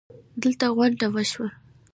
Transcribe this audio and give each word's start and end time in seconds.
دلته 0.41 0.65
غونډه 0.75 1.07
وشوه 1.13 1.49